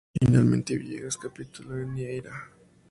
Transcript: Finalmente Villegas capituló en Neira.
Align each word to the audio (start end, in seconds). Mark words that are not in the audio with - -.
Finalmente 0.19 0.79
Villegas 0.79 1.15
capituló 1.15 1.77
en 1.77 1.93
Neira. 1.93 2.49